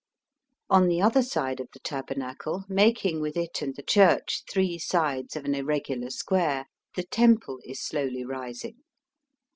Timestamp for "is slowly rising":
7.65-8.77